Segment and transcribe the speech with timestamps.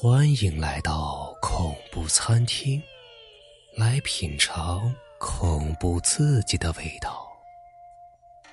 [0.00, 2.80] 欢迎来到恐怖餐厅，
[3.74, 7.26] 来品尝恐怖刺激的味道。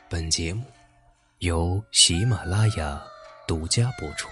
[0.09, 0.63] 本节目
[1.41, 2.99] 由喜马拉雅
[3.47, 4.27] 独家播出。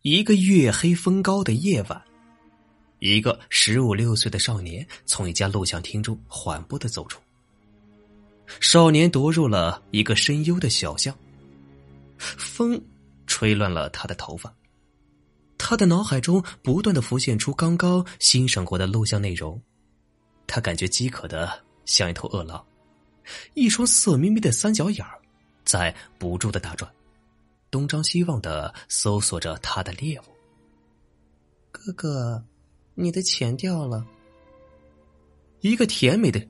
[0.00, 2.02] 一个月黑风高的夜晚，
[3.00, 7.20] 一个十五六岁的少年从一家录像厅中缓步的走出。
[8.60, 11.14] 少年踱入了一个深幽的小巷，
[12.16, 12.82] 风。
[13.38, 14.52] 吹乱了他的头发，
[15.56, 19.62] 他的脑海中不断的浮现出刚刚欣赏过的录像内容，
[20.48, 21.48] 他感觉饥渴的
[21.84, 22.66] 像一头饿狼，
[23.54, 25.20] 一双色眯眯的三角眼儿
[25.64, 26.92] 在不住的打转，
[27.70, 30.24] 东张西望的搜索着他的猎物。
[31.70, 32.44] 哥哥，
[32.96, 34.04] 你的钱掉了。
[35.60, 36.44] 一个甜美的，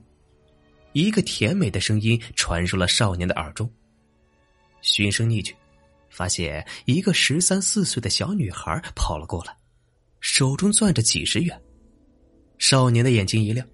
[0.93, 3.71] 一个甜美的声音传入了少年的耳中，
[4.81, 5.55] 循声逆去。
[6.09, 9.55] 发现一个十三四岁的小女孩跑了过来，
[10.19, 11.61] 手中攥着几十元。
[12.57, 13.65] 少年的眼睛一亮，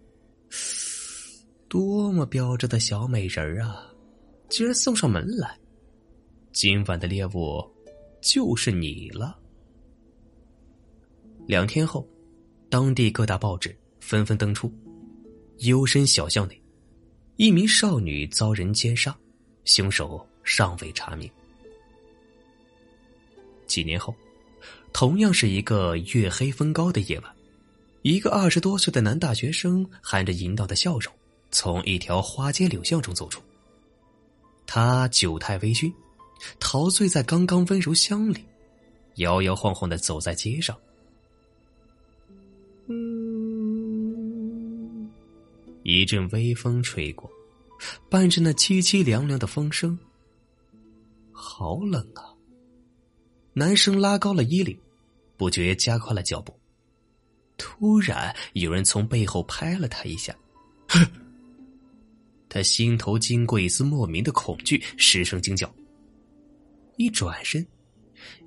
[1.67, 3.91] 多么标致的小美人啊！
[4.47, 5.57] 居然送上门来，
[6.51, 7.67] 今晚的猎物
[8.21, 9.35] 就是你了。
[11.47, 12.07] 两天后，
[12.69, 14.71] 当地各大报纸纷纷登出：
[15.57, 16.61] 幽深小巷内，
[17.37, 19.17] 一名少女遭人奸杀，
[19.63, 21.27] 凶手尚未查明。
[23.67, 24.13] 几年后，
[24.93, 27.35] 同样是一个月黑风高的夜晚，
[28.01, 31.13] 一个二十多岁的男大学生含着淫荡的笑容，
[31.51, 33.41] 从一条花街柳巷中走出。
[34.67, 35.93] 他酒态微醺，
[36.59, 38.43] 陶醉在刚刚温柔乡里，
[39.15, 40.77] 摇摇晃晃的走在街上。
[42.87, 43.01] 嗯，
[45.83, 47.29] 一阵微风吹过，
[48.09, 49.97] 伴着那凄凄凉凉的风声，
[51.31, 52.34] 好冷啊！
[53.57, 54.77] 男生拉高了衣领，
[55.37, 56.53] 不觉加快了脚步。
[57.57, 60.35] 突然，有人从背后拍了他一下，
[62.49, 65.73] 他心头经过一丝莫名的恐惧，失声惊叫。
[66.97, 67.65] 一转身，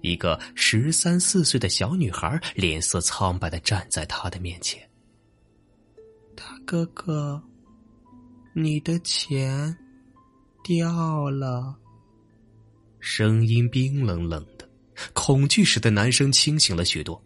[0.02, 4.86] 一个十三四岁的小女孩脸色苍白的站在他的面前。
[6.36, 7.42] 大哥哥，
[8.52, 9.74] 你的钱
[10.62, 11.74] 掉了。
[13.00, 14.46] 声音冰冷冷。
[15.12, 17.22] 恐惧使得男生清醒了许多，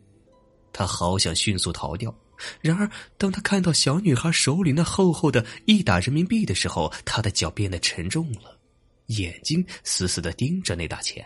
[0.72, 2.14] 他好想迅速逃掉。
[2.60, 8.58] 然而，当他看到小女孩手里那厚厚的一沓人民币的时候，他的脚变得沉重了，
[9.06, 11.24] 眼睛死死的盯着那沓钱，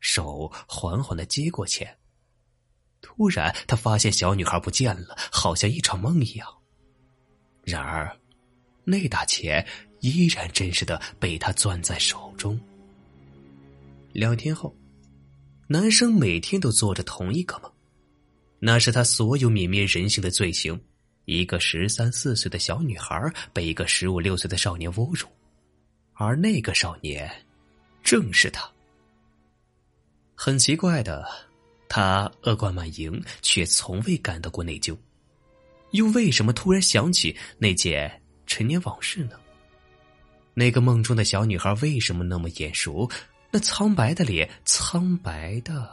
[0.00, 1.96] 手缓缓的接过钱。
[3.00, 6.46] 突然，他发现小女孩不见了，好像一场梦一样。
[7.64, 8.14] 然而，
[8.84, 9.66] 那沓钱
[10.00, 12.60] 依然真实的被他攥在手中。
[14.12, 14.76] 两天后。
[15.72, 17.72] 男生每天都做着同一个梦，
[18.58, 20.78] 那是他所有泯灭人性的罪行。
[21.24, 25.26] 一个十三四岁的小女孩被一个十五六岁的少年侮辱，
[26.12, 27.26] 而那个少年
[28.02, 28.70] 正是他。
[30.34, 31.26] 很奇怪的，
[31.88, 34.94] 他恶贯满盈，却从未感到过内疚。
[35.92, 39.40] 又为什么突然想起那件陈年往事呢？
[40.52, 43.10] 那个梦中的小女孩为什么那么眼熟？
[43.54, 45.86] 那苍白的脸，苍白的，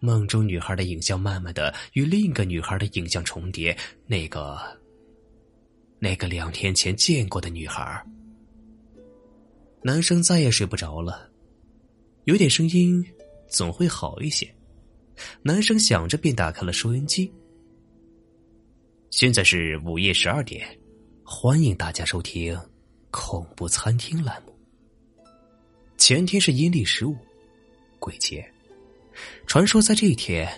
[0.00, 3.74] 梦中女孩的影像慢慢的与另一个女孩的影像重叠。
[4.06, 4.58] 那个，
[5.98, 8.04] 那个两天前见过的女孩。
[9.80, 11.30] 男生再也睡不着了，
[12.24, 13.02] 有点声音
[13.48, 14.46] 总会好一些。
[15.40, 17.32] 男生想着，便打开了收音机。
[19.10, 20.68] 现在是午夜十二点，
[21.24, 22.60] 欢迎大家收听
[23.10, 24.47] 恐怖餐厅栏目。
[26.08, 27.14] 前天是阴历十五，
[27.98, 28.42] 鬼节。
[29.46, 30.50] 传说在这一天，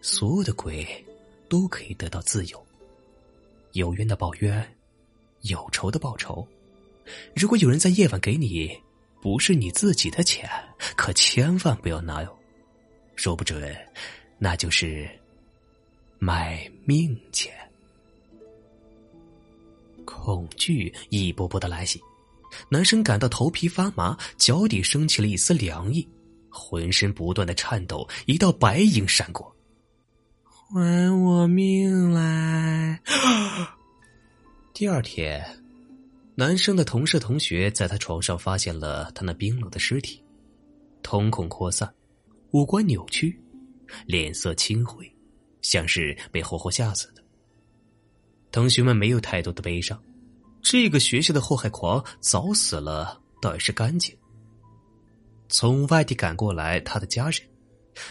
[0.00, 0.84] 所有的鬼
[1.48, 2.66] 都可以得到自由。
[3.74, 4.68] 有冤的报冤，
[5.42, 6.44] 有仇的报仇。
[7.36, 8.76] 如果有人在夜晚给你
[9.22, 10.50] 不是你自己的钱，
[10.96, 12.38] 可千万不要拿哟，
[13.14, 13.72] 说不准
[14.40, 15.08] 那就是
[16.18, 17.54] 卖命钱。
[20.04, 22.02] 恐惧一波波的来袭。
[22.68, 26.06] 男生感到头皮发麻，脚底升起了一丝凉意，
[26.48, 28.08] 浑身不断的颤抖。
[28.26, 29.54] 一道白影闪过，
[30.42, 33.00] 还我命来！
[34.74, 35.44] 第二天，
[36.34, 40.22] 男生的同事同学在他床上发现了他那冰冷的尸体，
[41.02, 41.92] 瞳孔扩散，
[42.50, 43.40] 五官扭曲，
[44.06, 45.10] 脸色青灰，
[45.62, 47.22] 像是被活活吓死的。
[48.50, 50.00] 同学们没有太多的悲伤。
[50.68, 54.12] 这个学校的祸害狂早死了，倒也是干净。
[55.48, 57.40] 从外地赶过来他的家人，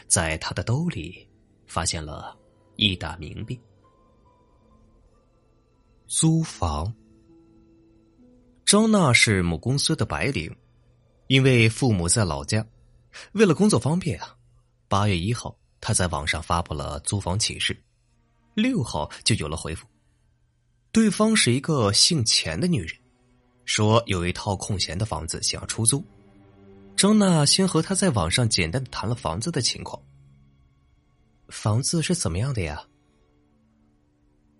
[0.07, 1.27] 在他的兜里
[1.67, 2.33] 发现了
[2.77, 3.59] 一沓冥币。
[6.07, 6.95] 租房。
[8.65, 10.49] 张娜是母公司的白领，
[11.27, 12.65] 因为父母在老家，
[13.33, 14.33] 为了工作方便啊，
[14.87, 17.77] 八月一号他在网上发布了租房启事，
[18.53, 19.85] 六号就有了回复。
[20.95, 22.97] 对方是一个姓钱的女人，
[23.65, 26.01] 说有一套空闲的房子想要出租。
[26.95, 30.01] 张娜先和他在网上简单的谈了房子的情况。
[31.49, 32.81] 房子是怎么样的呀？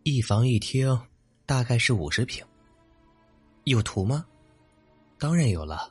[0.04, 1.00] 一房一厅，
[1.46, 2.46] 大概是五十平。
[3.64, 4.26] 有图吗？
[5.18, 5.90] 当然有了。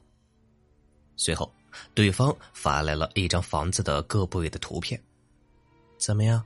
[1.16, 1.50] 随后，
[1.94, 5.02] 对方发来了一张房子的各部位的图片。
[5.96, 6.44] 怎么样，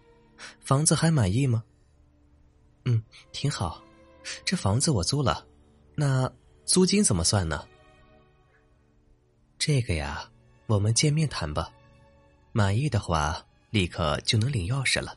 [0.61, 1.65] 房子还满意吗？
[2.85, 3.03] 嗯，
[3.33, 3.83] 挺好。
[4.45, 5.47] 这房子我租了，
[5.95, 6.31] 那
[6.65, 7.67] 租金怎么算呢？
[9.59, 10.31] 这个呀，
[10.67, 11.73] 我们见面谈吧。
[12.53, 15.17] 满意的话，立刻就能领钥匙了。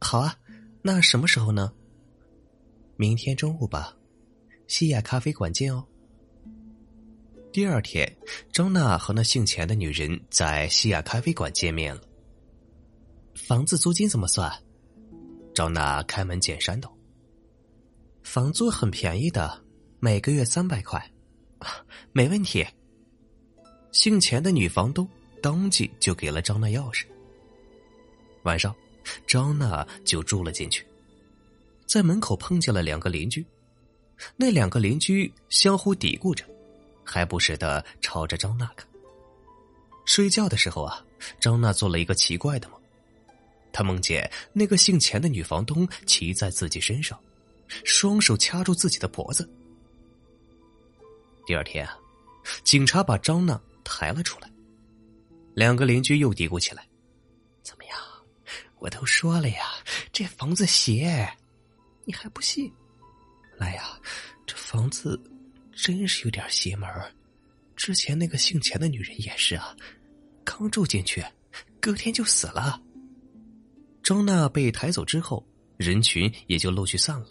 [0.00, 0.38] 好啊，
[0.82, 1.72] 那什么时候呢？
[2.96, 3.96] 明天中午吧，
[4.68, 5.84] 西雅咖啡馆见哦。
[7.52, 8.16] 第二天，
[8.52, 12.02] 张娜和那姓钱的女人在西雅咖啡馆见面了。
[13.34, 14.52] 房子租金怎么算？
[15.54, 16.92] 张娜开门见山道。
[18.24, 19.62] 房租很便宜的，
[20.00, 21.12] 每个月三百块，
[22.10, 22.66] 没问题。
[23.92, 25.08] 姓钱的女房东
[25.40, 27.04] 当即就给了张娜钥匙。
[28.42, 28.74] 晚上，
[29.26, 30.84] 张娜就住了进去。
[31.86, 33.44] 在门口碰见了两个邻居，
[34.36, 36.44] 那两个邻居相互嘀咕着，
[37.04, 38.88] 还不时的朝着张娜看。
[40.06, 41.04] 睡觉的时候啊，
[41.38, 42.80] 张娜做了一个奇怪的梦，
[43.70, 47.16] 她梦见那个姓钱的女房东骑在自己身上。
[47.84, 49.48] 双手掐住自己的脖子。
[51.46, 51.96] 第二天啊，
[52.62, 54.50] 警察把张娜抬了出来。
[55.54, 56.88] 两个邻居又嘀咕起来
[57.62, 57.96] ：“怎么样？
[58.78, 59.62] 我都说了呀，
[60.12, 61.28] 这房子邪，
[62.04, 62.72] 你还不信？
[63.56, 63.98] 来呀，
[64.46, 65.18] 这房子
[65.72, 66.88] 真是有点邪门
[67.76, 69.76] 之前那个姓钱的女人也是啊，
[70.44, 71.24] 刚住进去，
[71.80, 72.80] 隔天就死了。”
[74.02, 75.46] 张娜被抬走之后，
[75.76, 77.28] 人群也就陆续散了。